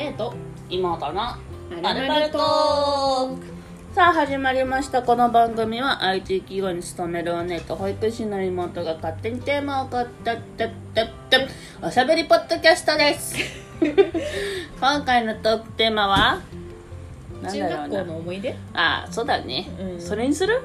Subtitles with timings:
[0.00, 0.32] 姉と
[0.70, 1.38] 妹のま
[1.82, 2.38] まるまるト
[3.94, 5.02] さあ始まりました。
[5.02, 13.36] この番組は IT 企業に勤めるお姉と保育士の妹が勝手にテーマを買ったったったったおしゃべりポッドキャストです。
[14.80, 16.40] 今回のトークテーマは
[17.42, 18.56] 中学校の思い出？
[18.72, 20.00] ああそうだね、うん。
[20.00, 20.62] それにする？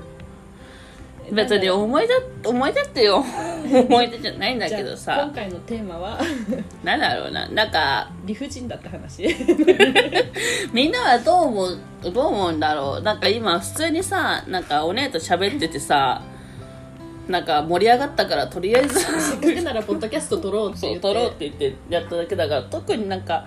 [1.32, 3.24] 別に思い出思い出ってよ。
[3.66, 6.20] 思い出じゃないんだけどじゃあ今さ回のテーマは？
[6.84, 7.48] なんだろうな。
[7.50, 9.28] なんか理不尽だった話。
[10.72, 13.02] みんなはどう思うどう思うんだろう。
[13.02, 16.22] なんか今普通にさなんかお姉と喋っててさ
[17.28, 19.00] なんか盛り上がったからとりあえず。
[19.00, 21.02] せっかくならポッドキャスト撮ろうって言って。
[21.02, 23.46] 撮ろうって言ってやっただけだから特になんか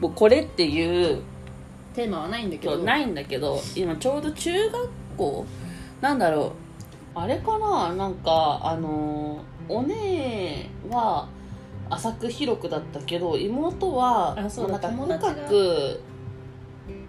[0.00, 1.22] もうこれっていう。
[1.94, 2.76] テーマはないんだけど。
[2.78, 5.46] ないんだけど今ちょうど中学校
[6.00, 6.65] なんだろう
[7.16, 7.94] あれかな？
[7.94, 9.38] なんかあの
[9.68, 11.26] お姉は
[11.90, 16.00] 浅く広くだったけど妹はあそうだなんか友達が深く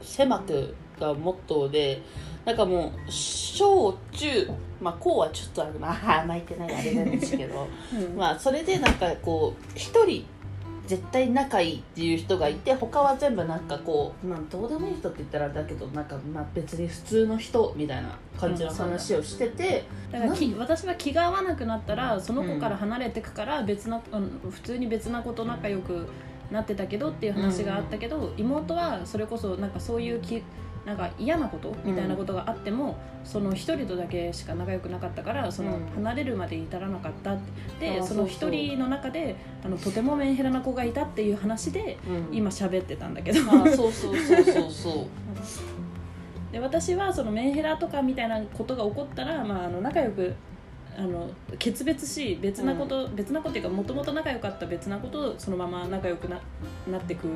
[0.02, 2.02] 狭くがモットーで
[2.46, 4.50] なんかもう小中
[4.81, 8.16] まあ高はちょっとあるまあ 巻いてないあれなんですけど うん。
[8.18, 10.26] まあそれでなんかこう一人
[10.88, 26.08] 絶対仲いいっていう人がいて他は全部なんかこう、まあ、どうでもいい人って言ったらだけどなんかまあ別に普通の人みたいな感じの話をしてて、だからき私は気が合わなくなったらその子から離れてくから別な、あの普通に別な子と仲良く
[26.52, 30.42] なってたけどっていう話があったけど、妹はそれこそなんかそういう気
[30.88, 35.86] なんか嫌なことみたいなことがあっても、その一人とだけしか仲良くなかったからそのうん。
[35.96, 37.38] 離れるまで至らなかったっ
[37.78, 42.38] てでその一人の中であのとてもメンヘラな子がいたっていう話でうん。
[42.38, 45.06] 今喋ってたんだけど、あそうそうそうそうそう。
[46.54, 50.34] で私はそのメンヘラとかみたいなことが起こったら、まあ、あの仲良く
[50.98, 56.40] あの決別し別なこと、別なことっていうかもともと仲良かった別なことをそのまま仲良くな
[56.90, 57.28] なってく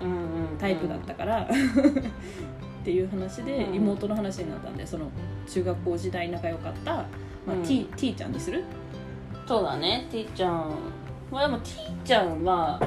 [0.00, 0.14] うんうん
[0.52, 0.58] うん。
[0.58, 1.48] タイプだったから、
[2.80, 3.74] っていう話でうん。
[3.74, 5.10] 妹の話になったんでその
[5.48, 7.04] 中学校時代仲良かった、ま
[7.48, 7.62] あうん。
[7.62, 8.64] T, T ちゃんにする？
[9.46, 10.74] そうだね T ちゃん
[11.30, 11.72] まあでも T
[12.04, 12.80] ちゃんは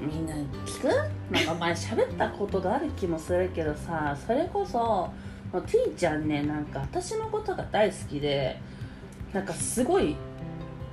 [0.00, 0.34] みんな
[0.64, 0.88] 聞く？
[1.32, 5.12] なんか前喋ったことがある気もするけどさそれこそも
[5.54, 8.60] う T ちゃんねなんか私のことが大好きで
[9.32, 10.16] なんかすごい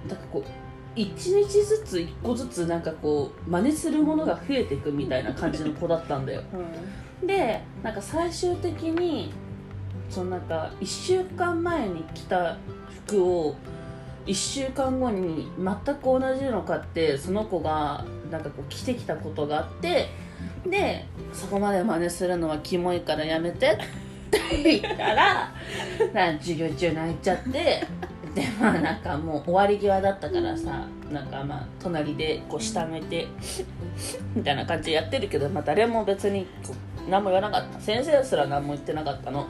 [0.07, 0.43] なんかこう
[0.95, 6.41] 一日ずつ一個ずつなんかこう真似するものが増えていくみたいな感じの子だったんだよ
[7.23, 9.31] でなんか最終的に
[10.09, 12.57] そのなんか1週間前に着た
[13.07, 13.55] 服を
[14.25, 20.09] 1週間後に全く同じの買ってその子がなんかこう着てきたことがあって
[20.65, 23.77] でそこまで真似するのはキモいからやめてっ
[24.31, 25.53] て言ったら
[26.13, 27.51] なんか授業中泣いちゃって
[28.33, 33.27] でまあなんかもう終わり際だったからさなんかまあ隣でこう下向いて
[34.35, 37.79] みたいな感じでやってるけど、まあ、誰も別にこう何も言わなかった。
[37.79, 39.45] 先生すら何も言ってなかったの。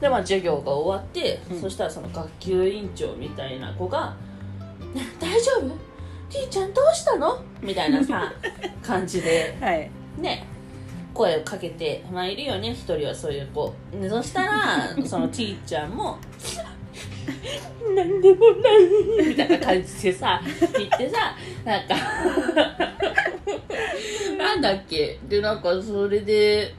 [0.00, 1.60] でまあ授業が終わって、うん。
[1.60, 4.14] そしたらその学級委員長みたいな子が
[4.94, 5.70] 「ね 大丈夫
[6.28, 8.32] T ちゃんどうしたの?」みたいなさ
[8.82, 9.90] 感じではい。
[10.18, 10.46] ね
[11.12, 13.72] 声をかけてまあいるよね一人はそういう子。
[13.92, 16.18] でそしたらその T ちゃんも
[17.96, 20.40] 「なんでもない」みたいな感じでさ
[20.78, 21.34] 言ってさ
[21.64, 21.94] なんか
[24.38, 25.18] なんだっけ？
[25.28, 26.74] でなんかそれで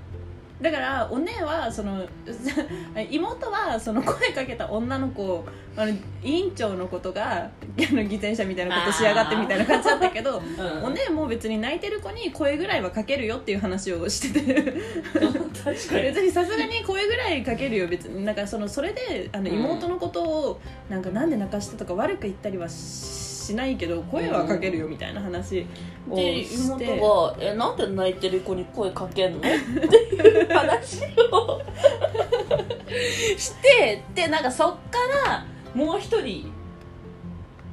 [0.61, 2.05] だからお姉はその
[3.09, 5.43] 妹はその声かけた女の子
[5.75, 5.91] あの
[6.23, 7.49] 委員長のことがあ
[7.93, 10.83] の偽善者みたいなことしやがってみたいな感じだったけどうん。
[10.83, 14.73] お姉も別に泣いてる子に声ぐらいはかけるよっていう話をしてて。
[15.13, 16.03] 確かに。
[16.03, 17.87] 別にさすがに声ぐらいかけるよ。
[17.87, 25.65] 別になんかそのそれであのうん妹のことをなんかなんで泣かしたとか悪く言ったりはししないけど声はかけるよみたいな話
[26.09, 26.85] をでして。
[26.85, 31.01] 妹が「えなんで泣いてる子に声かけんの?」っていう話
[31.31, 31.61] を
[33.37, 36.51] してでなんかそっからもう一人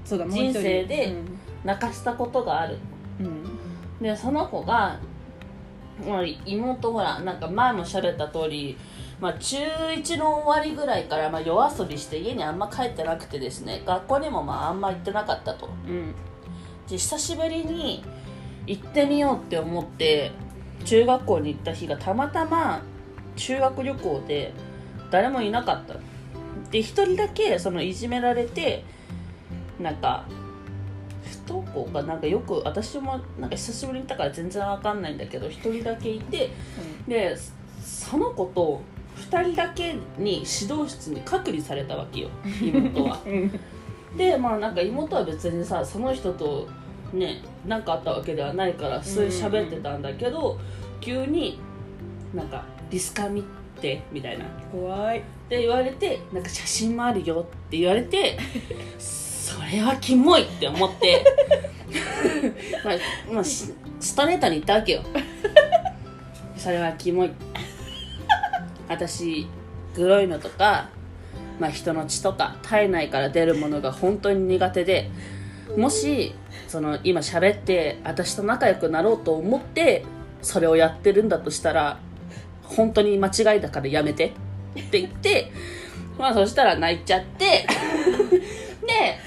[0.04, 0.52] そうだもう一人。
[0.52, 1.14] 人生で
[1.64, 2.78] 泣かしたことがある。
[3.20, 3.26] うん。
[3.26, 3.58] うん
[4.00, 4.96] でその子が、
[6.06, 8.76] まあ、妹ほらなんか前も喋った通り
[9.20, 15.69] まあ、中1の終わりぐらいからまあ夜遊びして家にあんま帰ってなくてですね学校にもまああんま行ってなかったと。
[15.87, 16.15] うん。
[16.88, 18.05] で久しぶりに
[18.67, 20.31] 行ってみようって思って
[20.85, 22.82] 中学校に行った日がたまたま
[23.37, 24.53] 修学旅行で
[25.11, 25.94] 誰もいなかった。
[26.70, 28.85] で一人だけそのいじめられて
[29.81, 30.26] なんか
[31.47, 36.50] 不登校かなんかよく私もなんか久しぶりに行ったから全然わかんないんだけど一人だけいて
[37.06, 37.37] で
[37.82, 38.82] その子と
[39.19, 42.29] 2人だけに指導室に隔離されたわけよ
[42.62, 43.20] 妹は。
[43.26, 43.61] うん。
[44.17, 46.67] でまあなんか妹は別にさその人と
[47.12, 50.59] ね何かあったわけではないから普通に喋ってたんだけど、
[51.00, 51.59] 急に
[52.35, 53.44] なんか「リスカ見
[53.81, 54.44] て」みたいな。
[54.73, 55.19] 怖い。
[55.19, 58.38] って言われてなんか写真もあるよって言われて
[58.99, 61.25] それはキモいって思って。
[62.85, 62.94] まあ、
[63.32, 65.03] まあ、しストレートに言ったわけよ
[66.56, 67.31] それはキモい
[68.88, 69.46] 私
[69.94, 70.88] 黒いのとか、
[71.58, 75.11] まあ、人の血とか体内から出るものが本当に苦手で
[75.76, 76.35] もし
[76.67, 80.05] その今喋って私と仲良くなろうと思って
[80.43, 81.99] それをやってるんだとしたら
[82.62, 84.32] 本当に間違いだからやめて
[84.79, 85.50] って言って
[86.19, 87.67] まあそしたら泣いちゃって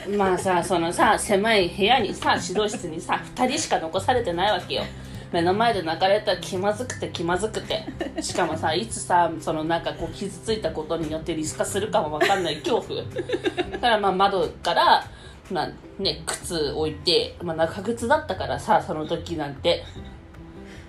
[0.08, 4.84] でまあさそのさ狭い部屋にさ指導室にさ2人しか残されてないわけよ。
[5.32, 7.86] 目の前で泣かれたら気まずくて気まずくて。
[8.22, 13.02] しかもさいつさそのなんかこう傷ついたことによってリス化するかも分かんない恐怖。
[13.02, 15.06] だからまあ窓から
[15.52, 15.70] まあ
[16.02, 19.84] ね靴置いて、まあ、中靴だったからさその時なんて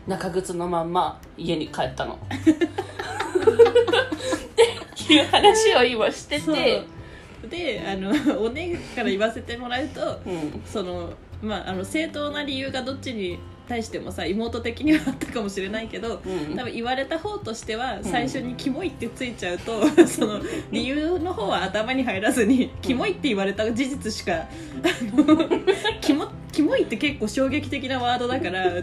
[0.07, 2.19] 中靴のまんま家に帰ったの。
[2.27, 2.27] っ
[5.07, 6.83] ていう話を今してて。
[7.49, 8.11] であの
[8.41, 10.63] お姉から言わせてもらうとうん。
[10.65, 11.13] その
[11.43, 13.39] まああの正当な理由がどっちに
[13.73, 16.57] 対してもさ妹的にはあったかもしれないけどうん。
[16.57, 20.41] 多分言われた方としては最初に「キモい」ってついちゃうと、 その
[20.71, 24.47] 理由の方は頭に入らずに「キモい」って言われた事実しかあ
[25.17, 25.49] の
[26.03, 28.71] キモキモいって結構衝撃的なワードだから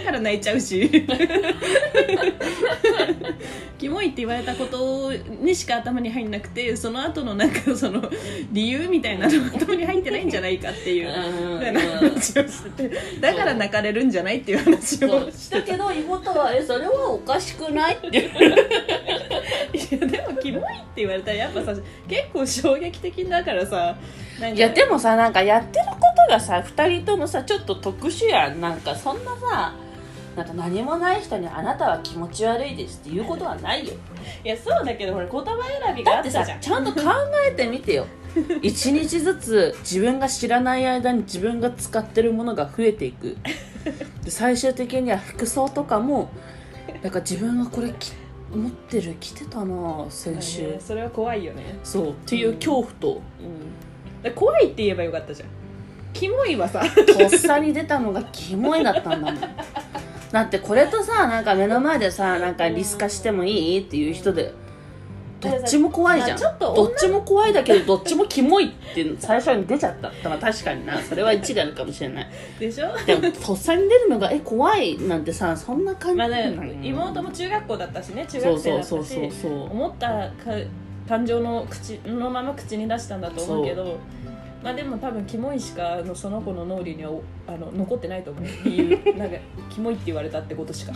[0.00, 0.90] から泣いちゃうし
[3.78, 5.10] キモいって言われたこと
[5.40, 8.10] にしか頭に入んなくてその後のなんかその
[8.52, 11.10] 理由みたいなのが頭に入ってないんじゃないかっていう。
[12.00, 18.26] 話をしててだから泣かれるんじゃないっていう話をしてだけど妹は「えそれはおかしくない?」ってい
[19.72, 20.64] やでもキモいっ
[20.94, 21.74] て言われたらやっぱさ
[22.08, 23.96] 結構衝撃的だからさ。
[24.54, 28.60] いやでもさなんかやってることがさ2人ともさちょっと特殊やん。
[28.60, 29.74] なんかそんなさ
[30.36, 33.94] なんか何もない人に「あなたは気持ち悪いです」っていうことはないよ。
[34.44, 35.46] いやそうだけどほら言葉
[35.84, 36.60] 選びがあってたじゃん。
[36.60, 37.00] ちゃんと考
[37.48, 38.06] えてみてよ。
[38.62, 43.36] 一日ずつ自分が知らない間に自分が使ってるものが増えていく。
[44.24, 46.30] で最終的には服装とかも
[47.02, 48.12] なんか自分がこれ着
[48.54, 50.62] 持ってる着てたな先週。
[50.62, 50.80] ね。
[50.80, 53.22] それは怖いよね、そうっていう恐怖と。
[53.40, 55.48] うん、で怖いって言えばよかったじゃん。
[56.12, 56.82] キモいはさ。
[56.84, 59.40] とっさに出たのがキモいだったんだもん。
[60.32, 64.54] だってこれとさなんか目の前でさなんかリス化してもいいっていう人で
[65.40, 70.12] どっちも怖いじゃん、どっちも怖いだけどどっちもキモいって最初に出ちゃった。
[70.28, 71.00] まあ確かにな。
[71.00, 72.28] それは一理あるかもしれない。
[72.58, 72.88] でしょ？
[73.06, 80.34] でもとっさに出るのがえ怖いなんてさそんな感じまあねうん妹も中学校だったしね中学生だったしそうそうそう思ったか
[81.08, 83.98] 感情の口のまま口に出したんだと思うけど
[84.62, 88.44] まあでも多分キモいしかあのその子の脳裏にはおあの残ってないと思う。
[88.64, 89.14] 理由。
[89.16, 89.36] なんか
[89.70, 90.92] キモいって言われたってことしか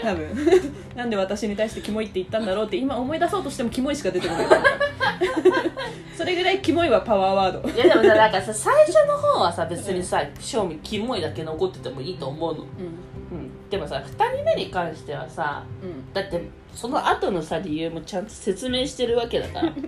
[0.00, 0.28] 多分。
[0.96, 4.46] なんで私に対してキモいって言ったんだろうって今思い出そうとしてもキモいしか出てこない。
[6.16, 7.68] それぐらいキモいはパワーワード。
[7.68, 12.64] いやでもさなんかさ最初の方はさ別にさ正味キモいだけ残っててもいいと思うの、う
[13.32, 16.12] うん、でもさ2人目に関してはさんうん。
[16.12, 16.42] だって
[16.74, 19.72] その後のさ理由もちゃんと説明してるわけだから。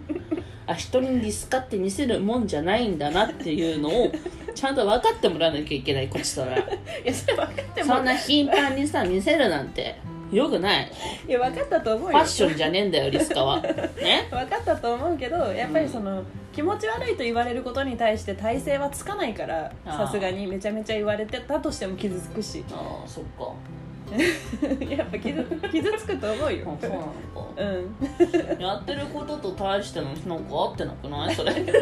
[0.65, 4.13] あ人にリスカって見せるもんじゃないんだなっていうのを
[4.63, 6.53] ちゃんと分かってもらわなきゃいけないこっちとら。
[6.57, 6.61] い
[7.05, 9.97] やそれ分かってもそんな頻繁にさ見せるなんて
[10.31, 10.93] よくない。
[11.27, 13.61] いや分かったと思うフよァッションじゃねえんだよリスカは。
[14.01, 14.29] ね？
[14.31, 16.23] 分かったと思うけどやっぱりその、
[16.53, 22.65] 気持ち悪いと言われることに対して体勢はつかないからさすがにめちゃめちゃ言われてたとしても傷つくし。
[22.71, 23.53] ああそっか
[24.97, 25.43] やっぱ傷
[25.73, 27.13] 傷つくと思うあよそうなのか
[27.57, 28.61] うん。
[28.61, 31.35] やってることと対してのなんか合ってなくない？
[31.35, 31.53] それ。
[31.65, 31.73] で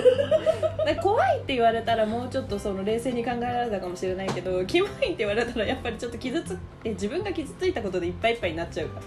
[1.02, 9.02] 怖いって言われたらもうちょっとその冷静に考えられたかもしれないけどキモいって言われたらやっぱりちょっと傷つって自分が傷ついたことでいっぱいいっぱいになっちゃうから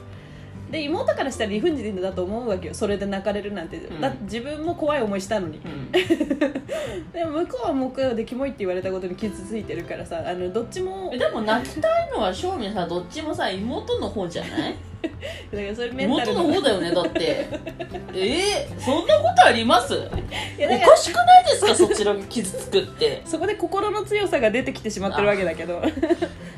[0.74, 2.74] で妹からしたら理不尽だと思うわけよ。
[2.74, 4.02] それで泣かれるなんて、ん。
[4.02, 5.60] だ自分も怖い思いしたのに。
[5.64, 5.92] うん。
[7.14, 14.76] でも向こうは向こうでキモいって言われたことに傷ついてるからさあのどっちもえでも泣きたいのは正味さどっちもさ妹の方じゃない？
[15.52, 17.48] だからそれメンタ妹ルの方だよねだって。
[18.16, 19.94] えー、そんなことあります？
[20.58, 21.76] いやだかおからしくないですか？
[21.76, 23.22] そちらが傷つくって。
[23.26, 25.82] そこで心の強さが出てきてしまってるわけだけど。
[25.82, 25.92] だか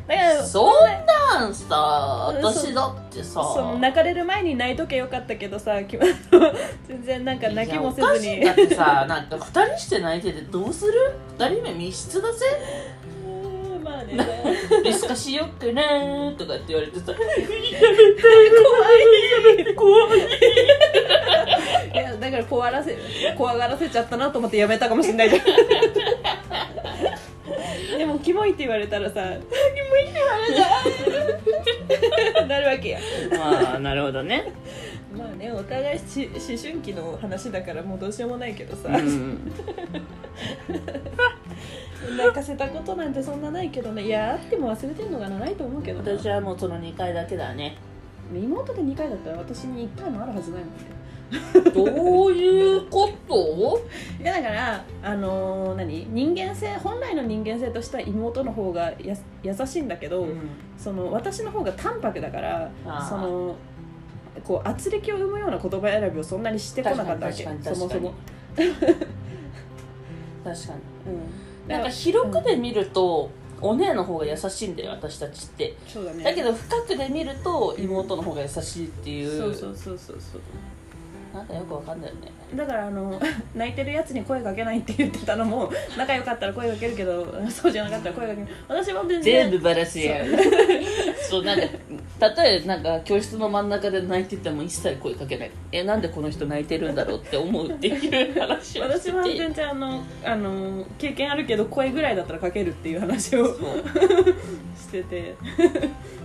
[0.08, 0.74] らそん
[1.06, 1.76] なんさ
[2.42, 3.42] 私だってさ。
[3.54, 5.98] その泣かれる前に泣いとけよかったけどさ き
[6.88, 8.40] 全然なんか泣きもせずに。
[8.42, 10.94] だってさなんか2人して泣いててどうする
[11.38, 12.46] ?2 人目密室だぜ。
[13.26, 14.18] うんまあね。
[14.84, 17.06] リスカしよっかなーとかって言われてさ。
[17.08, 17.18] 怖
[20.16, 20.20] い
[21.94, 21.96] い。
[21.96, 22.98] やだから怖らせ
[23.38, 25.42] 怖がらせちゃったなと思ってやめたかもしれないじゃん
[28.20, 29.28] キモいって言われたらさキモ
[29.98, 30.38] いって言わ
[32.24, 33.00] れたなるわけや
[33.38, 34.52] まあなるほどね。
[35.18, 39.52] まあねお互いし思春期の話だからもうどうしようもないけどさ、うん。
[42.18, 44.06] 泣かせたことなんてそんなないけどね。
[44.06, 46.12] いやあっても忘れてんのがないと思うけどな。
[46.12, 47.78] 私はもうその2回だけだね。
[48.34, 50.86] 妹で2回だったら私に1回もあるはずないもんね
[51.74, 53.82] どういうこと？
[54.22, 56.08] いやだからあのー何？
[56.10, 60.28] 人間性本来の人間性としては妹の方がや優しいんだけど、
[60.78, 62.72] その私の方が淡白だから
[63.10, 63.56] その
[64.44, 67.44] こう圧力を生むような言葉選びをそんなにしてこなかったわけ。
[67.44, 68.14] 確かに確かにそもそも、
[68.56, 68.74] 確
[70.68, 70.80] かに。
[71.66, 73.30] うん、なんか広くで見ると、
[73.62, 75.76] お姉の方が優しいんだよ私たちって。
[75.88, 76.24] そうだね。
[76.24, 79.40] だけど深くで見ると妹の方が優しいっていう。
[79.40, 80.42] そうそうそうそうそう
[81.36, 82.32] なんかよくわかんないよね。
[82.56, 83.20] だからあの
[83.54, 88.52] 泣いてるやつに声かけないって言ってたのも 仲良かったら声かけるけど そうじゃなかったら声かけない。
[88.70, 89.50] 私も全然。
[89.50, 90.24] 全部バラすや。
[90.24, 90.28] ん
[91.30, 91.66] そうなんか
[92.38, 95.52] 例えばなんか教室の真ん中で泣いてても一切声かけない。
[95.74, 103.46] えなんでこの人泣いてるんだろうって思うっていう話を私はて全然あのあの経験あるけど声ぐらいだったらかけるっていう話を
[104.78, 105.36] してて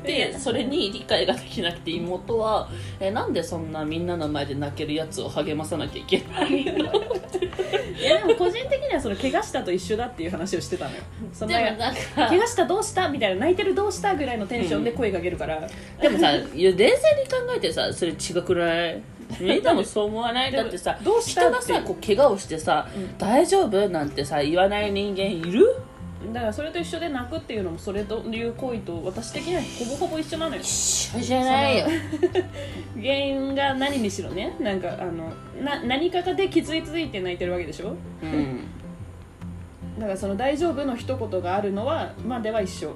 [0.03, 2.69] でそれに理解ができなくて妹は
[3.01, 6.93] えなんでそんなみんなの前で泣けるやつを励まさなきゃいけないの？
[8.01, 11.03] いやでも個人的にはその怪我したと一緒だっていう話をしてたのよ。
[11.33, 11.93] そんなんか
[12.29, 13.09] 怪我したどうした？
[13.09, 15.67] みたいな泣いてるどうしたぐらいのテンションで声かけるから、
[16.01, 16.89] でもさいや冷静に
[17.29, 19.03] 考えてさそれ違くない？
[19.39, 20.53] みんなもそう思わない？
[20.53, 23.19] だってさどうした人がさこう怪我をしてさ、うん。
[23.19, 23.89] 大丈夫？
[23.89, 25.77] なんてさ言わない人間いる？
[26.33, 30.61] だからそれと一緒で泣くっていうのもそれという行為と私的にはほぼほぼ一緒なのよ。
[30.63, 31.87] 一緒じゃないよ。
[33.01, 35.33] 原因が何にしろねなんかあの
[35.63, 37.97] な何かがで傷ついて泣いてるわけでしょ？
[38.23, 38.61] うん。
[39.99, 42.95] だからその「大丈夫」の一言があるのはまでは一緒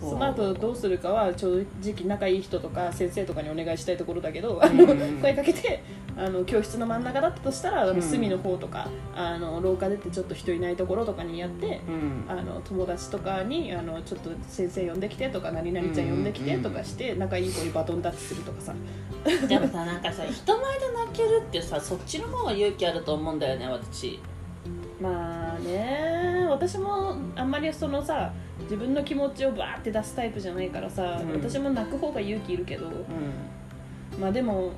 [0.00, 5.82] その後どうするかは正直仲いい人とか先生とかにお願いしたいところだけど、あのうん声かけて
[6.16, 12.10] あの教室の真ん中だったとしたらあのうん隅の方とかあの廊下出てちょっと人いないところとかにやってうん。
[12.28, 18.74] あの友達とかにあのちょっと先生呼んできてとか何々ちゃん呼んできてとかして仲いい子にバトンタッチするとかさ。
[19.48, 24.18] でもさなんかさ人前で泣けるってさそっちの方が勇気あると思うんだよね私
[25.00, 31.32] まあね私もあんまりそのさ自分の気持ちをバーって出すタイプじゃないからさ、うん。
[31.32, 32.86] 私も泣く方が勇気いるけど。
[32.86, 34.20] うん。
[34.20, 34.72] まあでも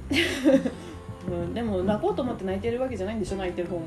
[1.29, 3.83] うん、 でも泣こうと思って泣いてるわけじゃないんでしょ泣いてる方も。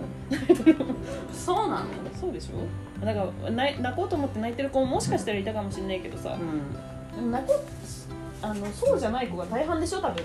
[1.32, 1.86] そうなの？
[2.20, 3.06] そうでしょ。
[3.06, 6.38] だから泣泣こうと思って泣いてる子ももしかしたらいたかもしれないけどさ。
[6.38, 10.24] う、でも泣こうあのそうじゃない子が大半でしょ多分、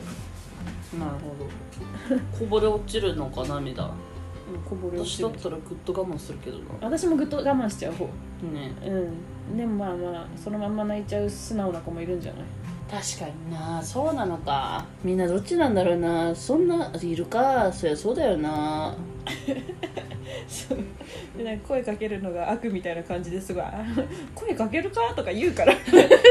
[0.97, 2.17] んなるほど。
[2.38, 3.90] こぼれ落ちるのか涙うん、
[4.59, 6.64] こぼれ落ちだったらぐっと我慢するけどな。
[6.83, 8.04] 私もぐっと我慢しちゃう方。
[8.07, 8.11] ね。
[8.85, 9.57] うん。
[9.57, 12.42] でもまあまあそのまんま泣いちゃう素直な子もいるんじゃない？
[12.90, 13.83] 確かにな。
[13.83, 14.85] そうなのか。
[15.04, 16.35] みんなどっちなんだろうな。
[16.35, 17.73] そんないるか。
[17.73, 18.95] そりゃそうだよな
[20.49, 20.78] そう
[21.37, 23.85] でなんか声かけるのが悪みたいな感じですごいあ
[24.35, 25.76] 「声かけるか?」とか言うからい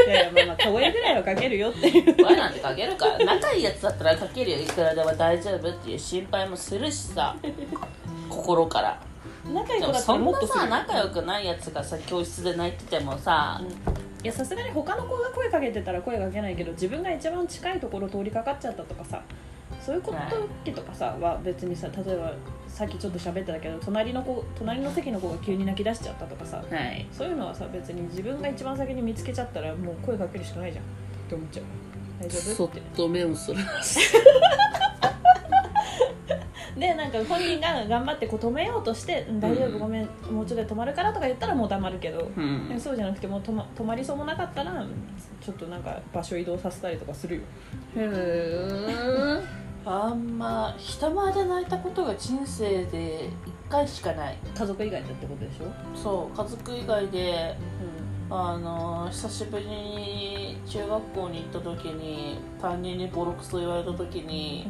[0.08, 7.36] やいやまあまあ声ぐらいはかけるよっていう声なんてかけるか仲いいやつだったらかけるよいくらでも大丈夫っていう心配もするしさ
[8.28, 9.00] 心から
[9.52, 13.60] 仲いい子だっもっとさ仲良くないやつがさ教室で泣いててもさ、
[14.22, 19.22] いやさすがに他の子が声かけてたら声かけないけど自分が一番近いところ通りかかっちゃったとかさ
[19.80, 20.02] そういう
[20.64, 22.32] 時とかさは別にさ例えば
[22.68, 27.06] さっきちょっと喋ってたけど隣の子隣の席の子が急に泣き出しちゃったとかさはい。
[27.12, 30.86] そういうのはさ別に自分が一番先に見つけちゃったらもう声かけるしかないじゃんっ
[31.28, 31.64] て思っちゃう。
[32.20, 33.98] 大丈そっ夫ってと目をそらす
[36.76, 42.78] でなんか本人が頑張ってこう止めようとして「うん大丈夫ごめんもうちょっと止まるから」とか言ったらもう黙るけど、うん。
[42.78, 44.84] そうじゃなくてもう止ま止まりそうもなかったら
[45.40, 47.42] ちょっとなんか場所移動させたりとかするよ。
[47.96, 48.08] へ
[48.88, 53.30] えあんま人前で泣いたことが人生で
[53.68, 54.36] 1回しかない。
[54.54, 55.64] 家族以外でってことでしょ、
[55.96, 57.56] そう家族以外で
[58.28, 64.68] あの久しぶりに中学校に行った時に担任にボロクソ言われた時に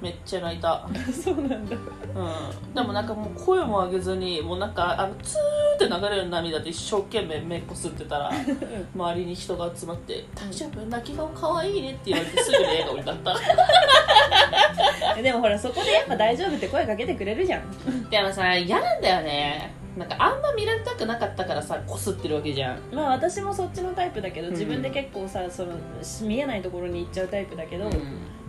[0.00, 1.76] めっちゃ泣いた、うん、そうなんだ。
[1.76, 8.32] うん、でもなんかもう声も上げずにもうなんかあのツーって流れる涙で一生懸命目こすってたら
[8.94, 13.36] 周りに人が集まって「大丈夫泣き顔かわいいね」って言われてすぐに笑顔になった。
[15.16, 18.08] えでもほらそこでやっぱ大丈夫って声かけてくれるじゃん。
[18.08, 22.78] でもさ嫌なんだよねなんかあんま見られたくなかったからさこすってるわけじゃん。
[22.92, 24.52] まあ私もそっちのタイプだけどうん。
[24.52, 25.74] 自分で結構さその
[26.22, 27.92] 見えないところに行っちゃうタイプだけど、うん。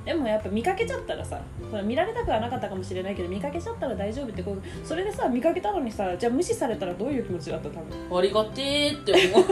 [0.05, 9.43] でもやっぱ見かけちゃったらさそれ見られたくはなかったかもしれないけど見かけちゃったら大丈夫ってこうそれでさ見かけたのにさじゃあ無視されたらどういう気持ちだった多分ありがてーって思う。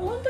[0.00, 0.22] 本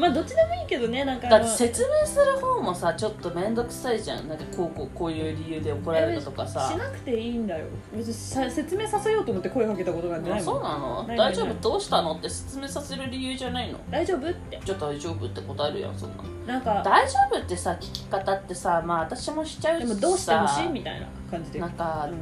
[0.00, 4.28] まあどっちでもいいけどねなんかだって説明する方もさちょっと面倒くさいじゃん。
[4.28, 7.66] なんかこうこうこういう理由で怒られたとかしさなくていいんだよ。
[7.94, 10.54] 別にさ説明させようと思って声かけたことなんてなあいもん。
[10.54, 11.06] そうなの？
[11.06, 11.54] 大丈夫？
[11.60, 12.14] どうしたの？
[12.14, 13.78] って説明させる理由じゃないの？
[13.90, 14.60] 大丈夫って。
[14.64, 16.16] じゃあ大丈夫って答えるやんそん
[16.46, 19.88] ななんか大丈夫ってさ聞き方ってさまあ私もしちゃうしさ。
[19.88, 21.60] でもどうしてほしいみたいな感じで。
[21.60, 22.14] なんか、う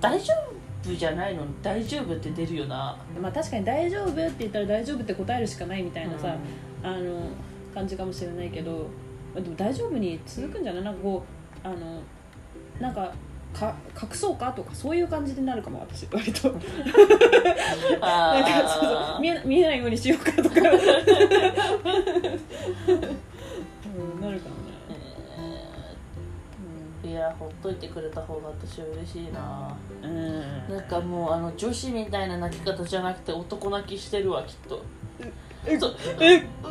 [0.00, 0.34] 大丈
[0.84, 1.44] 夫じゃないの？
[1.44, 6.30] に大丈夫って出るよな、んまあ確かに大丈夫って言ったら大丈夫って答えるしかないみたいなさ、う
[6.88, 7.28] あの
[7.74, 8.88] 感じかもしれないけど
[9.34, 10.84] まあでも大丈夫に続くんじゃない？
[10.84, 11.24] なんかこ
[11.64, 12.00] うあの
[12.80, 13.12] なんか
[13.52, 16.06] か隠そうかとかそういう感じになるかも私。
[16.12, 16.48] 割と。
[16.50, 16.58] ん、な
[18.36, 20.64] あんかそうそうー見え見えないようにしようかとか、 うん、
[24.20, 24.56] なるかも
[27.04, 29.74] ね、いやほっといてくれた方が私は嬉しいな。
[30.02, 30.40] うん。
[30.68, 34.82] なんかもうあの女子みたいな泣き方じゃなくて男泣きしてるわきっと
[35.66, 35.74] え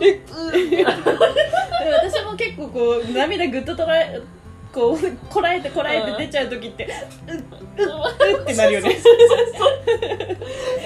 [0.01, 4.21] ええ私も結構こう涙ぐっと捉え
[4.73, 4.97] こう
[5.29, 6.85] こらえてこらえて出ちゃう時って
[7.27, 8.97] うっうっってなるよね。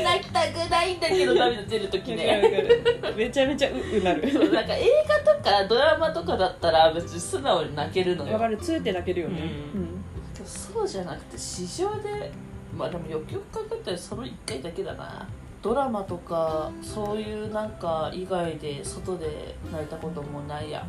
[0.04, 2.84] 泣きたくないんだけど涙出るときわかね
[3.16, 4.32] めちゃめちゃううなる。
[4.32, 8.34] そうなんか映画とかドラマとかだったら別に素直に泣けるのよ。
[8.34, 9.42] わかるつーって泣けるよね、
[9.74, 10.04] うん。
[10.46, 12.32] そうじゃなくて市場で
[12.78, 15.28] まあでもよくよく考えたらその1回だけだな
[15.62, 20.86] ドラマとかそういうなんか以外で外で泣いたこともないや。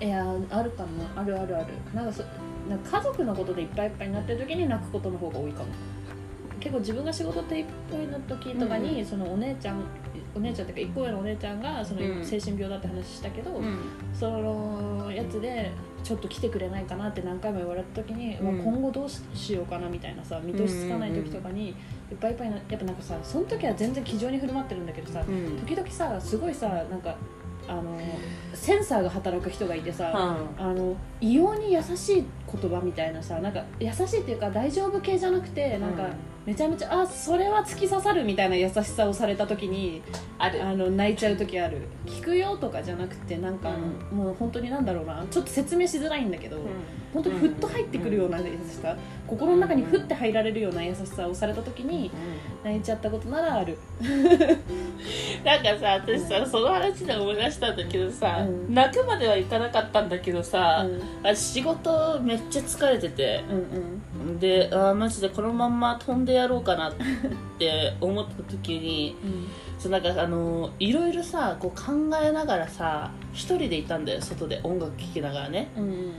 [0.00, 0.88] いやあるかも。
[1.16, 1.66] あるあるある。
[1.94, 2.22] なんかそ
[2.68, 5.68] なんか家族のことでいっぱいいっぱいになってる時に泣くことの方が多いかも。
[6.60, 9.06] 結構自分が仕事でいっぱいな時とかに、うん。
[9.06, 9.82] そのお姉ちゃん
[10.38, 12.24] お姉ちゃんっていうか1個上のお姉ちゃんがそのうん。
[12.24, 13.78] 精神病だって話したけど、うん。
[14.18, 15.70] そのやつで
[16.02, 18.56] ちょっと来てくれないかなって何回も言われた時に、うん。
[18.56, 25.58] もう今後どうしようかなみたいなさ見通しつかない時とかにいっぱいいっぱいなやっぱなんかさその時は全然気丈に振る舞ってるんだけどさうん。
[25.58, 27.16] 時々さすごいさなんか
[27.66, 27.98] あの
[28.54, 30.10] センサーが働く人がいてさ、
[30.56, 36.10] あの異様に優しい言葉みたいなさなんか優しいっていうか大丈夫系じゃなくてなんか、うん
[36.46, 40.02] めちゃめちゃあそれは突き刺さるみたいな優しさをされた時に
[40.38, 40.64] ある。
[40.64, 41.82] あの泣いちゃう時ある。
[42.06, 43.70] 聞くよとかじゃなくてなんか、
[44.10, 45.24] うもう本当になんだろうな。
[45.30, 46.58] ちょっと説明しづらいんだけど、
[47.12, 48.96] 本当にふっと入ってくるような優しさ、
[49.26, 52.10] 心の中にふって入られるような優しさをされた時に
[52.64, 53.78] 泣いちゃったことならある。
[55.44, 58.74] なんかさ私さその話で思い出したんだけどさ、うん。
[58.74, 61.28] 泣くまではいかなかったんだけどさ、うん。
[61.28, 63.44] あ仕事めっちゃ疲れてて。
[63.50, 63.56] うん
[64.28, 64.38] うん。
[64.38, 66.94] であーマジでこのまんま飛んでやろうかなっ
[67.58, 69.16] て思った時に
[69.78, 75.70] そうなんかあのいろいろさこう考えながらさ一人でいたんだよ外で音楽聴きながらね。
[75.76, 76.12] うんうん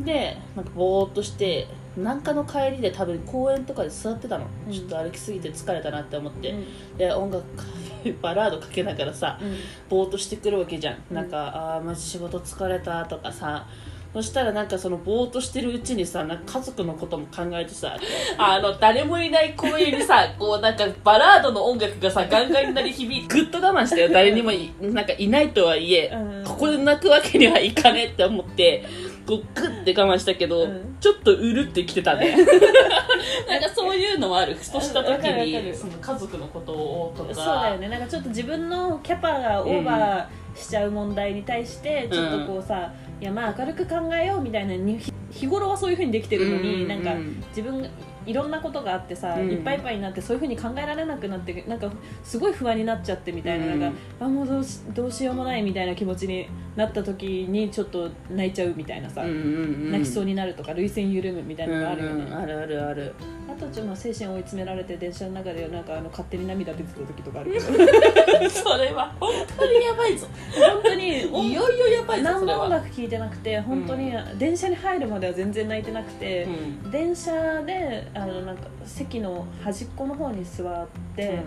[0.00, 4.72] でなんかぼーっとしてなんかの帰りで多分公園とかで座ってたの、うん。
[4.72, 6.96] ちょっと歩きすぎて疲れたなって思って、うん。
[6.98, 7.62] で音楽か
[8.20, 9.54] バラードかけながらさうん。
[9.88, 11.30] ぼーっとしてくるわけじゃん、うんなん。
[11.30, 13.68] かあーマジ仕事疲れたとかさ
[14.14, 17.96] そしたらなんかそのぼーっとしてるうちにさなんか家族のことも考えてさ
[18.38, 24.08] あの誰もいない公園にさ こうなんかバラードの音楽がさガンガンになり響いてぐっと我慢したよ。
[24.10, 26.44] 誰にもいなんかいないとはいえ、うん。
[26.44, 28.84] ここで泣くわけにはいかねえって思って
[29.26, 30.96] こうグッて我慢したけど、うん。
[31.00, 32.36] ちょっとうるってきてたね。
[33.48, 34.54] なんかそういうのもある。
[34.54, 37.34] ふとした時にるその家族のことをとか。
[37.34, 37.88] そうだよね。
[37.88, 44.98] なんかちょっと自分のキャパがオーバーしちゃう問題に対してちょっとこうさ、いやまあ明るく考えようみたいなに
[45.30, 47.14] 日頃はそういうふうにできてるのに、うんなんか
[47.48, 47.88] 自分が
[48.26, 49.50] いろんなことがあってさ、うん。
[49.50, 51.90] いっぱいいっぱいになってそういうふうに考えられなくなってなんか
[52.22, 53.92] すごい不安になっちゃってみたいな,、うんなん。
[53.92, 59.92] かあもうどうしどうしようもないみたいな気持ちになった時にちょっと泣いちゃうみたいなさ、うんうんうん。
[59.92, 63.14] 泣きそうになるとか涙腺緩むみたいなのがあるよね、うんうんあるあるある
[63.46, 67.64] あとちょっと精神追い詰められて電車の中でなんかあの勝手に涙出てた時とかあるけど。
[68.50, 70.26] それは本当にやばいぞ。
[70.72, 76.44] 本当にいよいよやばいぞ何も音楽聴いてなくて本当に電車に入るまでは全然泣いてなくて、
[76.84, 76.90] うん。
[76.90, 80.86] 電車であのなんか席の端っこの方に座っ
[81.16, 81.40] て、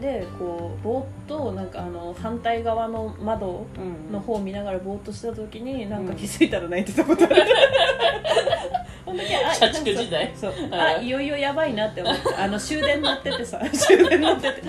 [0.00, 4.12] でこうぼーっとなんかあの反対側の窓うん。
[4.12, 7.36] の方を見ながらぼーっとした時になんか気づいたら泣いてたことある、
[9.04, 10.32] その時あ社畜時代。
[10.34, 10.52] そう。
[10.52, 10.74] うん。
[10.74, 14.62] あいよいよやばいなって思ってあの終電乗っててさ 終電乗ってて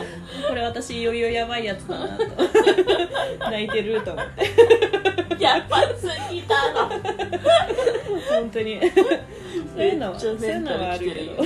[0.47, 2.25] これ私いよいよやばいやつだなと。
[3.51, 4.45] 泣いてると思って
[5.41, 6.89] やばすぎだろ
[8.29, 8.79] 本当に。
[9.75, 11.43] そういうのはそういうのはあるけど。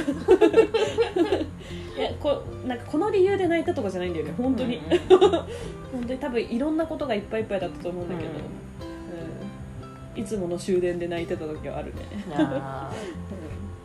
[1.97, 4.33] いやこなんかこの理由で泣いたとかじゃないんだよね。
[4.37, 8.29] 本当に、 本当に多分いろんなことがいっぱいいっぱいだったと思うんだけど、
[10.15, 10.21] うん。
[10.21, 12.01] いつもの終電で泣いてた時はあるね。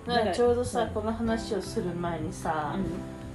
[0.07, 2.75] なんかちょうどさ、うんこの話をする前にさ、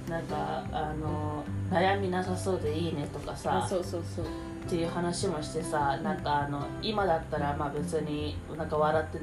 [0.08, 4.26] なんかあの悩みなさそうでいいねとかあさそうそうそう
[4.66, 9.20] っていう話もしてさなんかあの今だったらまあ別になんか笑って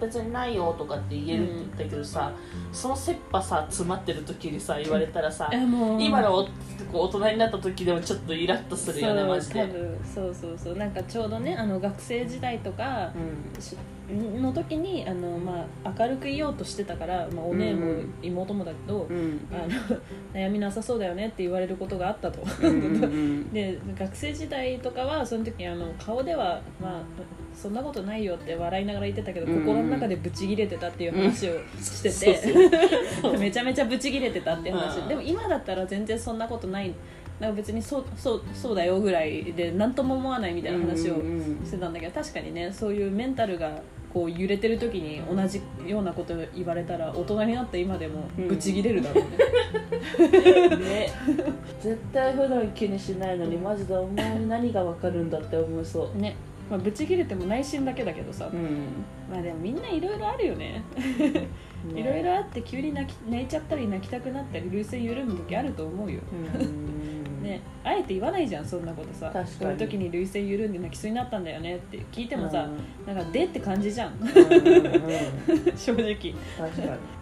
[0.00, 2.32] 別にないよとかって言えるって言ったけどさ、
[2.72, 6.50] その切羽さ詰まってる時にさ言われたらさ、今のおこ
[6.92, 9.60] う大人になった時でもちょっとイラッとするよねマジで。
[9.60, 9.98] そう多分。
[10.14, 10.76] そうそうそう。
[10.76, 13.62] なんかちょうどねあの学生時代とかうん。
[13.62, 13.76] し
[14.08, 20.00] の時にあの、まあ、明るくいようとしてたから、まあ、お姉もうん妹もだけど、うんあの
[20.32, 22.40] 悩みなさそうだよねって言われることがあったと。
[22.62, 27.02] うんうん で学生時代とかはその時あの顔では、まあ、
[27.56, 29.60] そんなことないよって笑いながら言ってたけど、うん。
[29.60, 35.08] 心の中でブチギレてたっていう話をしてそうて、 めちゃめちゃブチギレてたっていう話、うん。
[35.08, 36.92] でも今だったら全然そんなことない。
[37.40, 41.66] なんか別にそうそうそうだよぐらいで何とも思わないみたいな話をうんうんうん。
[41.66, 43.78] してたんだけど確かにねそういうメンタルが
[44.12, 49.24] こう揺れてる時に同じようなこと言われたら大人になった今でもブチギレるだろう
[50.22, 50.76] ね。
[50.76, 51.12] ね。
[51.82, 56.18] 絶対普段気にしないのにマジでお前に何が分かるんだって思いそう。
[56.18, 56.34] ね
[56.70, 59.04] まあ、ブチギレても内心だけだけどさ、うん。
[59.30, 60.82] まあでもみんないろいろあるよね。
[61.94, 66.20] いろいろあって急に泣き泣いちゃったり泣きたくなったり涙腺緩む時あると思うよ、
[66.58, 67.15] うん
[67.46, 69.32] ね、あえて言わないじゃんそんなことさ。
[69.46, 72.68] そういう時に涙腺緩んで泣きそうになったんだよねって聞いてもさ、
[73.06, 74.12] なんか「で」って感じじゃん。
[74.20, 75.76] うんうんうん。
[75.76, 76.14] 正直。
[76.14, 76.34] 確か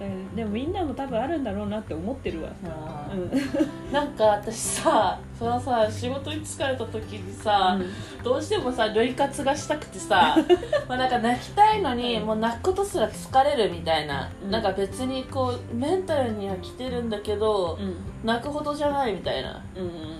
[0.00, 0.06] に。
[0.06, 0.36] うん。
[0.36, 2.48] でもみんなも多分あるんだろうなって思ってるわ。
[2.64, 3.22] あうん。
[3.28, 7.78] ー なんか私さそのさ仕事に疲れた時にさ、
[8.22, 10.36] どうしてもさ類活がしたくてさ
[10.88, 14.50] まあなんか泣きたいのにもう泣くことすら疲れるみたいな、うん。
[14.50, 17.96] なんか別にこうメンタルには来てるんだけど、うん。
[18.24, 19.62] 泣くほどじゃないみたいな。
[19.76, 20.13] うんうん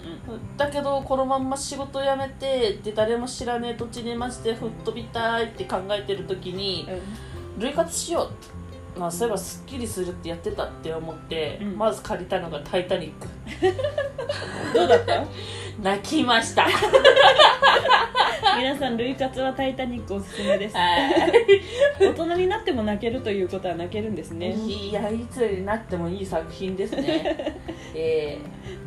[0.57, 7.35] だけどこのまんま仕事辞めてで誰も知らねえ土地にマジで吹っ飛びたいって考えてる時にうん。
[7.61, 8.31] 類活しよ
[8.97, 8.99] う。
[8.99, 11.77] まあそういえばすっきりするってやってたって思って、うん。
[11.77, 13.29] まず借りたのが「タイタニック。
[14.75, 15.25] どうだった」
[15.83, 16.67] 泣きました。
[18.57, 20.77] 皆さん類活は「タイタニック」おすすめです。
[20.77, 21.33] はい。
[22.01, 27.61] 大人になっても泣けるということは泣けるんですね、いやいつになってもいい作品ですね。
[27.95, 28.39] え
[28.79, 28.84] うん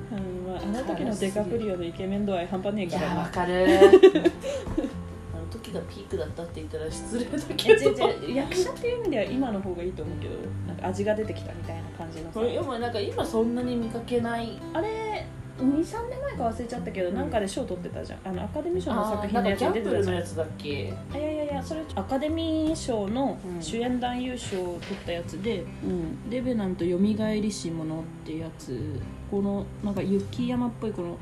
[0.48, 3.16] まあ、あの時のデカプリオのイケメン度合い半端ねえから。
[3.16, 3.68] わかる。
[3.68, 8.30] あの時がピークだったって言ったら失礼だえけど。
[8.30, 12.40] 役者っていう意味では今の方がいいと思うけどなんか味が出てきたみたいな感じのさ。
[12.40, 14.58] これでもなんか今そんなに見かけない。
[14.74, 15.26] あれ
[15.60, 18.20] 23年前か忘れちゃったけど、なんかで賞取ってたじゃん。
[18.24, 20.94] あのアカデミー賞の作品のやつになんかギャンブ出てたじゃんルのやつだっけ。
[21.14, 21.27] あいやい
[21.58, 23.62] やそれアカデミー賞のうん。
[23.62, 29.00] 主演男優賞を取ったやつでうん「レベナントよみがえりし者」ってやつ。
[29.30, 31.18] このなんか雪山っぽいこの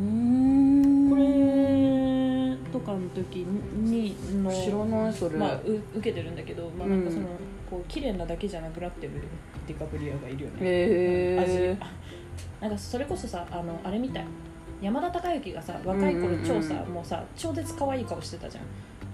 [0.00, 1.10] うん。
[1.10, 7.04] これとかの時にの知らないそれ、まあ、う受けてるんだけど、まあ、うんなん。
[7.04, 7.26] かその、
[7.68, 9.12] こう綺麗なだけじゃなくなってる
[9.66, 11.80] ディカプリオがいるよね、へえ味。
[11.80, 11.90] あ
[12.60, 14.24] なんかそれこそさあのあれみたい。
[14.80, 16.44] 山田孝之がさ若い頃うんうんうん。
[16.46, 18.64] 超さ、もうさ超絶可愛い顔してたじゃん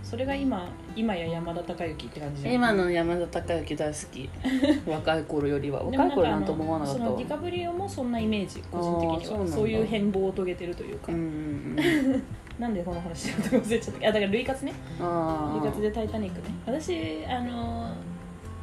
[0.04, 2.54] それが今今や山田孝之って感じじゃん。
[2.54, 4.30] 今の山田孝之大好き。
[4.86, 5.82] 若い頃よりは。
[5.82, 7.06] 若い頃なんとも思わなかったわ。
[7.08, 9.46] そのディカプリオもそんなイメージ個人的には。
[9.48, 11.76] そういう変貌を遂げてるというか、うんうん
[12.58, 14.08] なんでこの話しようとか忘れちゃった。
[14.08, 14.72] あだから類活ね。
[15.00, 17.90] あ類活で「タイタニックね」私あの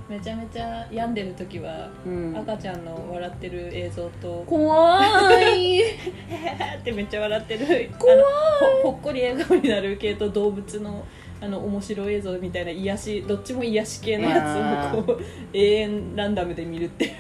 [0.08, 2.38] めちゃめちゃ病んでる時は、うん。
[2.38, 5.02] 赤ちゃんの笑ってる映像と怖
[5.42, 5.82] い。
[6.80, 8.20] ってめっちゃ笑ってる怖い。
[8.84, 11.04] ほっこり笑顔になる系と動物の
[11.44, 15.20] あの面白い映像みたいな癒しどっちも癒し系のやつをこう
[15.54, 17.12] 永遠ランダムで見るっていう。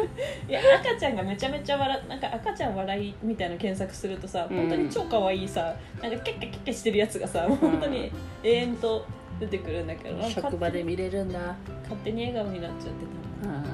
[0.48, 4.56] いや赤ちゃんがめちゃめちゃ笑なんか赤ちゃん笑いみたいな検索するとさうん。
[4.56, 8.10] 本当に超可愛いさなんかキャッキャッキャッキャしてるやつがさ本当に
[8.42, 9.04] 永遠と
[9.38, 11.54] 出てくるんだけど職場で見れるんだ。
[11.82, 13.62] 勝手に笑顔になっちゃってたなん。
[13.64, 13.68] か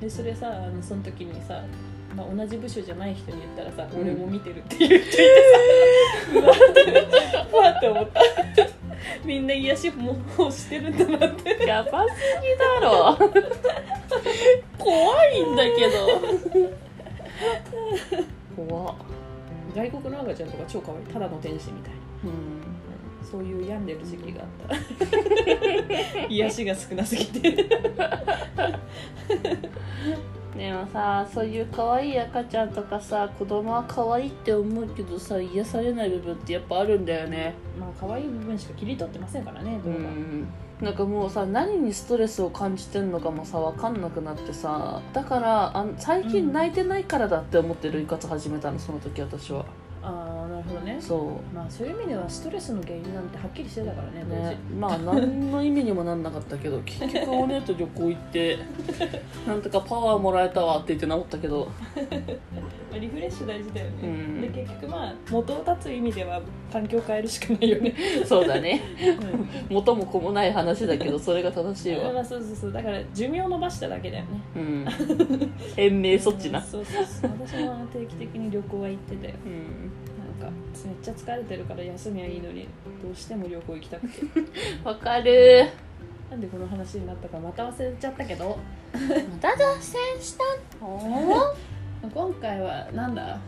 [0.00, 1.62] でそれさあのその時にさ、
[2.16, 5.10] まあ、同じ部署じゃない人に言ったらさ、うん俺も見てるって言っていて
[6.32, 6.82] さ うわって
[7.52, 8.20] うわって思った
[9.24, 11.64] みんな癒しもうしてるんだなって。
[11.66, 13.16] やばすぎだろ。
[14.78, 16.06] 怖いんだけど。
[18.56, 18.92] 怖。
[18.92, 18.96] っ
[19.74, 21.06] 外国の赤ちゃんとか超可愛い。
[21.06, 21.92] ただの天使みたい。
[21.92, 22.68] なうん。
[23.30, 26.26] そういう病んでる時期があった。
[26.28, 27.68] 癒しが少なすぎて
[30.58, 37.54] でもさそういう可愛い赤ちゃんとかさ子供は可愛いって思うけどさ癒されない部分ってやっぱあるんだよね。
[37.78, 49.64] まあ可愛い部分しか切り取ってませんからね動画、なんかもうさ何にストレスを感じてんのかもさ分かんなくなってさだからあ最近泣いてないからだって思って類活始めたのその時私は
[50.08, 50.98] ああなるほどね。
[51.00, 54.56] そまあそういう意味ではストレスの原因なんてはっきりしてたからねね。
[54.78, 58.58] まあ何の意味にもなんなかったけど 結局お姉と旅行行って
[59.46, 61.68] なんとかパワーもらえたわって言って治ったけど
[62.98, 64.40] まあリフレッシュ大事だよね、うん。
[64.40, 66.40] で結局まあ元を絶つ意味では
[66.72, 67.94] 環境を変えるしかないよね、
[68.26, 68.82] そうだね。
[69.70, 69.74] うん。
[69.76, 72.12] 元も子もない話だけどそれが正しいわ。
[72.12, 72.72] まあそうそうそう。
[72.72, 74.40] だから寿命を伸ばしただけだよね。
[74.56, 74.86] うん。
[75.76, 76.60] 延命措置な。
[76.60, 77.30] そうそうそう。
[77.46, 79.34] 私も定期的に旅行は行ってたよ。
[79.46, 79.92] うん。
[80.40, 82.66] なんかめっちゃ疲れてるから休みはいいのに
[83.02, 84.22] どうしても旅行行きたくて。
[84.84, 85.68] わかる。
[86.30, 88.58] なんでこの話になったかまた忘れちゃったけど。
[88.92, 88.98] ま
[89.40, 90.44] た脱線した
[90.84, 90.98] の？
[92.12, 93.38] 今回はなんだ？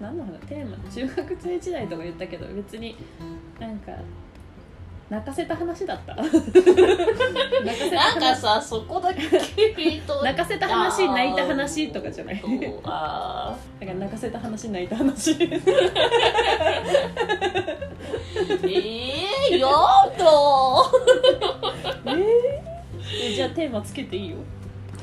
[0.00, 0.38] 何の話？
[0.46, 0.76] テーマ？
[0.90, 2.96] 中学生時代とか言ったけど別に
[3.60, 3.92] なんか
[5.10, 6.14] 泣かせた話だった。
[6.14, 6.32] なんか
[8.20, 12.42] 話さそこだけ泣かせた話泣いた話とかじゃない。
[12.84, 13.92] あだか。
[13.92, 15.32] ら泣かせた話泣いた話。
[15.32, 15.60] ー
[18.64, 18.68] え
[19.52, 19.74] えやだ
[22.14, 24.36] えじゃあテーマつけていいよ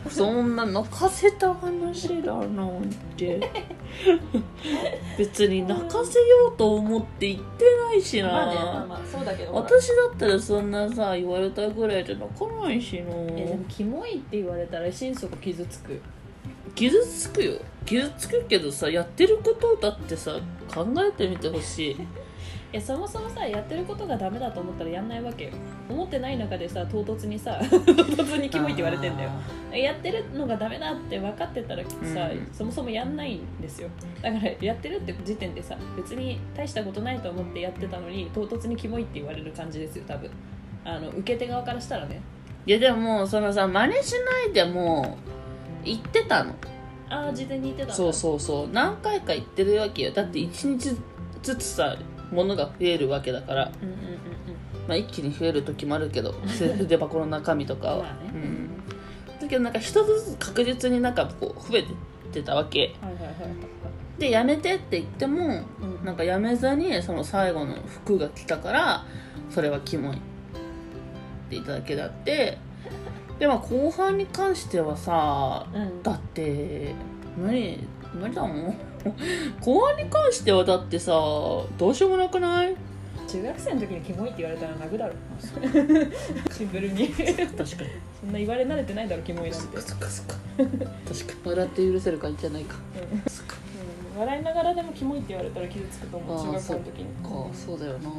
[0.08, 3.40] そんな泣かせた話だなんて。
[5.18, 9.54] 別に泣かせようと思って言ってないしな、まあねまあまあそうだけど。
[9.54, 13.10] 私だったらそんなさ言われたぐらいで泣かないしな。
[13.36, 16.00] えでもキモいって言われたら心底傷つく。
[16.76, 17.54] 傷つくよ。
[17.86, 20.40] 傷つくけどさやってることだってさ
[20.74, 21.98] 考えてみてほしい
[22.72, 25.52] えそもそもさやってることがダメだと思ったらやんないわけよ。
[25.90, 29.32] 思ってない中でさ唐突にさ 唐突にキモいって言われてんだよ。
[29.74, 32.48] やってるのがダメだって分かってたらさ、うん。
[32.52, 33.90] そもそもやんないんですよ。
[34.22, 40.30] だからやってるって時点でさ別に大したことないと思ってやってたのに唐突にキモいって言われる感じですよ多分。
[40.86, 42.22] あの受け手側からしたらね。
[42.68, 44.14] いやでもそのさ真似し
[44.46, 45.18] ないでも
[45.84, 46.54] 言ってたの。
[47.10, 48.70] ああ事前に言ってたそうそうそう。
[48.72, 50.12] 何回か言ってるわけよ。
[50.12, 50.96] だって1日
[51.42, 51.98] ずつさ
[52.32, 54.00] 物が増えるわけだから、うんうんうん
[54.90, 56.32] まあ、一気に増える時もあるけど
[56.78, 58.32] 筆箱の中身とかは、まあね。
[58.34, 61.90] うん、だけどなんか一つずつ確実になんかこう増えて
[62.30, 62.96] ってたわけ。
[63.02, 63.36] うんはいはいはい。
[64.20, 66.06] でやめてって言ってもはい、うん。
[66.06, 69.06] なんかやめずにその最後の服が来たから
[69.50, 70.22] それはキモいって
[71.52, 72.58] 言っただけだって。
[73.38, 76.02] でも後半に関してはさうん。
[76.02, 76.94] だって
[77.38, 77.80] 無理
[78.14, 78.76] 無理だもん
[79.62, 82.76] 後半に関してはだってさどうしようもなくない？
[83.28, 85.14] 中学生の時にキモいって言われたら泣くだろ。
[86.52, 87.10] シンプルに。
[87.10, 87.34] 確か
[87.64, 87.68] に
[88.20, 91.40] そんな言われ慣れてないだろキモいなんて、そっかそっか確かに。
[91.52, 92.78] 笑って許せる感じじゃないか。
[93.14, 93.32] うん。
[93.32, 93.56] そっか
[94.16, 94.20] うん。
[94.22, 97.06] 笑いながらでもキモいって言われたら傷つくと思う中学校の時に。
[97.24, 97.30] か。
[97.54, 98.10] そうだよな。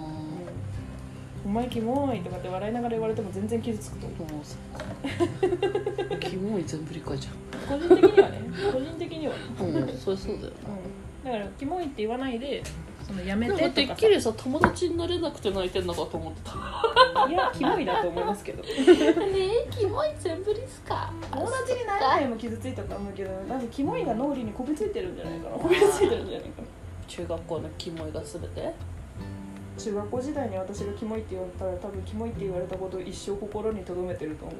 [1.45, 4.29] お前キモいとかって笑いながら言われても全然傷つくと思う。
[4.45, 6.17] そっか。
[6.21, 7.29] キモい全振りかじ
[7.71, 8.41] 個人的にはね。
[8.73, 9.73] 個人的には、うん。
[9.97, 10.53] そりゃそうだよ
[11.25, 12.63] うん、だからキモいって言わないで
[13.07, 16.51] そのやめなてとかてっきりさ友達になれなくて泣いてんのかと思ってた。
[16.51, 18.63] さいやキモいだと思いますけど。
[18.63, 21.13] ねえキモい全振りっすか？
[21.31, 25.57] 友達にならないも傷ついたと思うけどなんかキモいが脳裏にこびついてるんじゃないかな。
[25.57, 26.69] こびりついてるんじゃないかな。
[27.09, 28.75] 中学校のキモいが全て？
[29.81, 34.59] 中学校時代に私がキモいって言われたら多分キモいって言われたことを一生心に留めてると思う。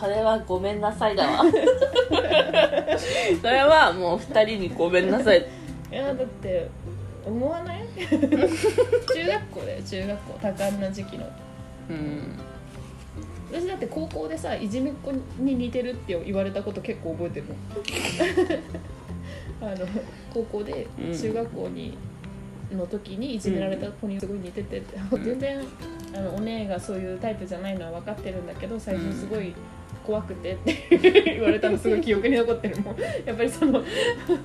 [0.00, 1.44] それはごめんなさいだわ。
[3.42, 5.46] それはもう二人にごめんなさい。
[5.90, 6.68] いやだって
[7.26, 7.84] 思わない？
[7.98, 8.16] 中
[9.26, 11.26] 学校だよ中学校多感な時期の。
[11.90, 12.38] うん。
[13.50, 17.54] 私だって高校でさいじめっ子に似てるって言われたこと結構覚えてるの
[19.60, 19.86] あの
[20.32, 21.18] 高校でうん。
[21.18, 21.96] 中学校に
[22.76, 25.60] の時にいじめられた子にすごい似てて、全然
[26.14, 29.54] あのお姉がそういうタイプじゃないのは分かってるんだけど最初すごい
[30.04, 30.88] 怖くてって
[31.36, 33.82] 言われたのすごい記憶に残ってるもん やっぱりその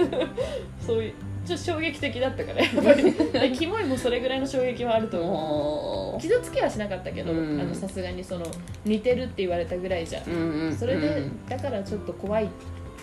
[0.86, 1.14] そういう
[1.46, 3.04] ちょっと衝撃的だったからやっぱり。
[3.52, 6.14] でキモいもそれぐらいの衝撃はあると思う。
[6.14, 7.34] も傷つけはしなかったけど
[7.74, 8.46] さすがにその
[8.86, 10.22] 似てるって言われたぐらいじゃ。
[10.22, 12.48] んう、うんうん、それで、うんだからちょっと怖い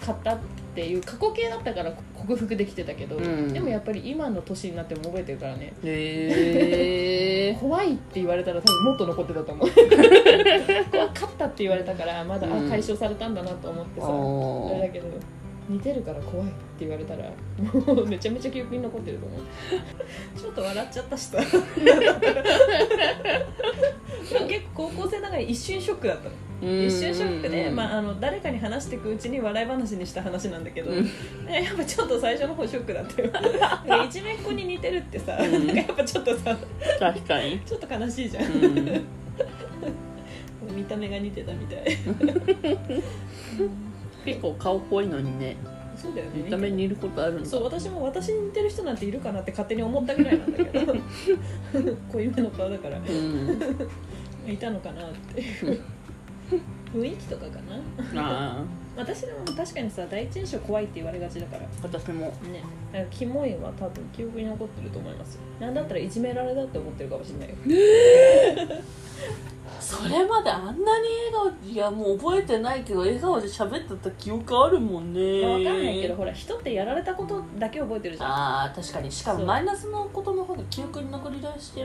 [0.04, 0.38] かったっ
[0.69, 3.52] ていう過去形だったから克服できてたけど、うん。
[3.52, 5.72] でもやっぱり今の年になっても覚えてるからね。
[5.84, 9.68] へえ 怖いって言われたら多分もっと残ってたと思う。
[10.90, 12.66] 怖かったって言われたからまだ、うん。
[12.66, 14.06] あ解消されたんだなと思ってさ。
[14.06, 15.06] あれだけど
[15.70, 17.30] 似てるから怖いって言われたら
[17.72, 19.40] もうめちゃめちゃ記憶に残ってると思う。
[20.36, 21.38] ちょっと笑っちゃったしさ。
[21.38, 21.44] で
[24.40, 26.30] も結構高校生ながら一瞬ショックだったの。
[26.60, 31.04] 一瞬ショックで、まあ、あの誰かに話していくうちに笑い話にした話なんだけど、うん。
[31.46, 33.30] ね やっぱちょっと最初の方ショックだったよ。
[33.30, 33.44] なん
[34.00, 35.68] かいじめっ子に似てるってさ、うん。
[35.68, 36.58] なんかやっぱちょっとさ
[36.98, 38.52] 確かに、ちょっと悲しいじゃん、うん、
[40.74, 41.84] 見た目が似てたみたい
[44.24, 45.56] 結構顔濃いのにね
[46.00, 46.42] そうだよね。
[46.44, 50.94] 見た目に似ることあるんだそう私も私に似てる人なんているかなって勝手に思ったぐらいなんだけど。
[52.10, 52.98] 濃いめの顔だから。
[52.98, 54.50] うん。
[54.50, 55.80] いたのかなっていう。
[56.94, 57.58] 雰囲気とかか
[58.14, 58.22] な。
[58.22, 58.64] ああ。
[58.96, 61.66] 私でも確かにさ第一印象怖いって言われがちだから。
[61.82, 62.26] 私も。
[62.26, 62.32] ね。
[62.92, 65.34] だからキモいは多分記憶に残ってると思います。
[65.34, 67.56] よなんだったらいじめられだって思ってるかもしれないよ
[69.80, 75.20] それまであんなに笑顔いやもう覚えてないけど笑顔で喋ってた記憶あるもんね。
[75.42, 78.30] 分かんないけどほら人ってやられたことだけ覚えてるじゃん。
[78.30, 79.10] ああ確かに。
[79.10, 81.84] しかもマイナスのことの方が記憶に残りやすい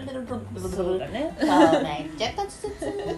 [0.69, 2.69] そうだねそうめっちゃ滑舌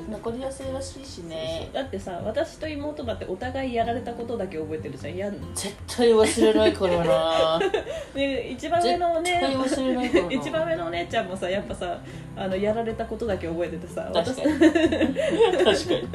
[0.09, 7.59] 残りやすいらしいしねだってさ私と妹だってお互いやられたことだけ覚えてるじゃんやん絶対忘れないからな
[8.13, 11.99] で一番上のお絶対姉忘れないからな一番上のお姉ちゃんもさやっぱさ
[12.35, 14.56] あのやられたことだけ覚えててさ確かに
[15.63, 16.07] 確かに。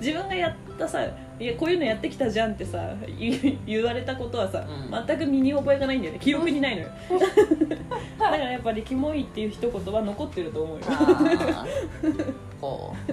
[0.00, 1.04] 自分がやったさ
[1.38, 5.06] いやこういうのやってきたじゃんってさ言 言われたことはさ、うん。
[5.06, 6.20] 全く身に覚えがないんだよね。
[6.20, 6.88] 記憶にないのよ。
[8.18, 10.84] だからやっぱり「キモい」っていう一言は残ってると思うよ。
[10.88, 12.34] あー。
[12.60, 13.12] こう。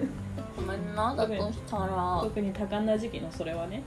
[0.55, 2.19] ごめんなだとしたら。
[2.21, 3.81] 特に多感な時期のそれはね、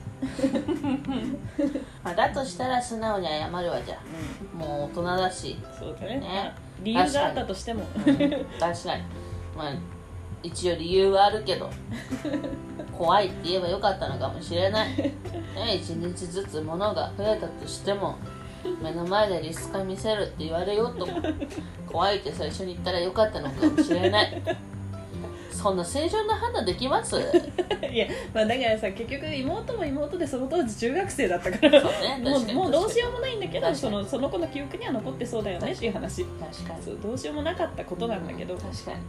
[2.03, 4.57] まあだとしたら素直に謝るわじゃあ。
[4.57, 5.57] もう大人だし。
[5.79, 6.19] そうだね。
[6.19, 6.53] ね。
[6.83, 7.85] 理由があったとしても。
[7.95, 8.05] うん。
[8.05, 9.03] 確かに。
[9.57, 9.75] まあ
[10.43, 11.71] 一応理由はあるけど
[12.97, 15.13] 怖いって言えばよかったのかもしれない、ね、
[15.75, 18.17] 一日ずつ物が増えたとしても
[18.83, 21.21] 目の前でリスカ見せるって言われようとも
[21.87, 24.43] 怖いって最初に言ったらよかったのかもしれない。
[25.51, 27.17] そんな正常な判断できます？
[27.93, 36.25] いやまあだからさ結局妹も妹でその当時中学生だったからねもうもうどうしようもないんだけどそのその子の記憶には残ってそうだよねっていう話。
[36.25, 36.83] 確かに。
[36.83, 38.97] そうどうしようもなかったことなんだけど、確かに。
[38.97, 39.01] う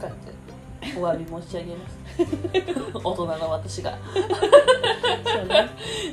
[0.00, 1.98] 深くお詫び申し上げます。
[3.04, 3.90] 大人の私が。
[3.92, 5.68] んそうね。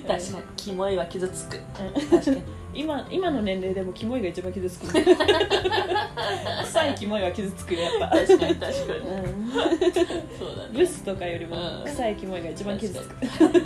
[0.08, 1.58] 確かにキモいは傷つく。
[1.58, 1.64] うん。
[2.10, 2.42] 確かに。
[2.74, 9.00] 今今の年齢でもキモいが一番傷つく 臭いキモいは傷つくよやっぱ、確かに確かに。
[9.00, 9.04] う
[9.50, 11.84] ん、そうだねブスとかよりもうん。
[11.86, 13.66] 臭いキモいが一番傷つく、そうだね。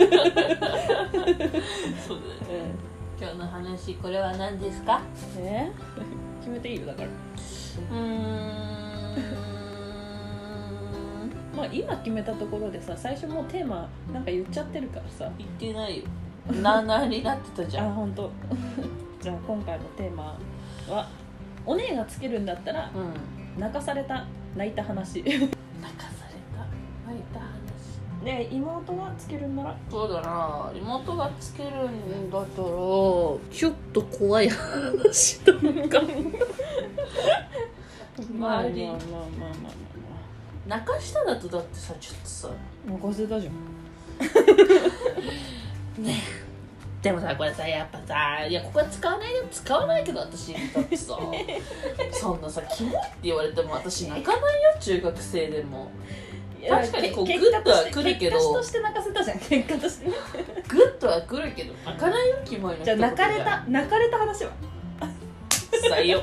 [3.18, 5.02] う今日の話これは何ですか？
[5.38, 5.72] ん、ね
[6.40, 7.08] 決めていいよだから。
[7.08, 9.51] うーん
[11.54, 15.30] まあ今決めたところでさ最初もうテーマなんか言っちゃってるからさ。
[15.38, 16.04] 言ってないよ。
[16.62, 17.88] なあなあになってたじゃん。
[17.90, 18.30] あ本当。
[19.20, 20.36] じゃあ今回のテーマ
[20.88, 21.08] は
[21.64, 23.60] お姉がつけるんだったらうん。
[23.60, 24.24] 泣かされた
[24.56, 25.22] 泣いた話。
[25.22, 25.48] 泣かさ
[26.28, 26.66] れた？
[27.06, 27.52] 泣いた話。
[28.24, 29.76] で妹がつけるんなら？
[29.90, 30.70] そうだな。
[30.74, 35.52] 妹がつけるんだったらちょっと怖い話な
[35.84, 36.00] んか
[38.18, 38.98] 周りまあまあまあまあ
[39.62, 39.72] まあ
[40.66, 42.48] 泣かしただとだってさちょっとさ
[42.86, 43.54] まあ泣かせたじゃん。
[47.02, 51.18] でもさこれさやっぱさいやここは使わないよ使わないけど私だってさ
[52.12, 55.90] そんなさキモいって言われても私泣かないよ中学生でも。
[56.60, 60.06] いや確かにこうけグッとは結果として来るけど結果として泣かせたじゃん結果として。
[60.06, 60.12] グ
[60.84, 64.52] ッとは来るけど泣かないよキモいのじゃあ泣かれた 泣かれた話は。
[65.90, 66.20] 採用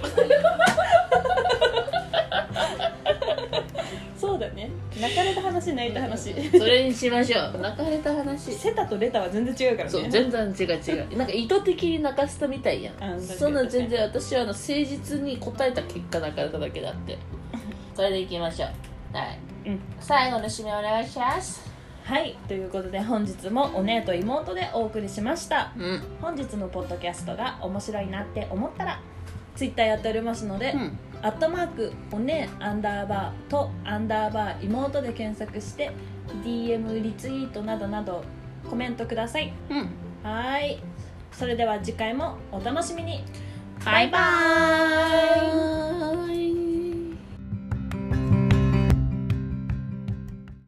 [4.39, 4.71] そうだね。
[4.99, 6.33] 泣かれた話泣いた話。
[6.57, 7.59] それにしましょう。
[7.59, 8.53] 泣かれた話。
[8.53, 9.89] セタとレタは全然違うからね。
[9.91, 11.17] そう全然違う違う。
[11.17, 13.21] なんか意図的に泣かせたみたいやん。
[13.21, 17.17] そんな全然私はあの誠実に答えた結果泣かれただけだって。
[17.93, 19.17] それでいきましょう。
[19.17, 19.81] はい、うん。
[19.99, 21.69] 最後の締めお願いします。
[22.05, 22.37] はい。
[22.47, 25.73] ということで本日もお姉と妹でお送りしました。
[25.77, 26.01] うん。
[26.21, 29.01] 本日のポッドキャストが面白いなって思ったら
[29.59, 30.97] ツイッターやっておりますので、うん。
[31.21, 35.91] アットマークおねアンダーバーとアンダーバー妹で検索して
[36.45, 38.23] DM リツイートなどなど
[38.69, 39.51] コメントください。
[39.69, 39.79] うん。
[40.23, 40.79] はーい。
[41.33, 43.25] それでは次回もお楽しみに。
[43.83, 46.68] バイバーイ